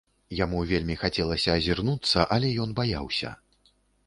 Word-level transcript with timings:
Яму 0.37 0.61
вельмі 0.71 0.95
хацелася 1.01 1.49
азірнуцца, 1.57 2.27
але 2.37 2.51
ён 2.65 2.69
баяўся. 2.81 3.37